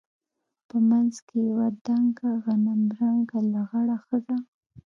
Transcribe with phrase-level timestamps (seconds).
[0.67, 4.37] په منځ کښې يوه دنګه غنم رنګه لغړه ښځه.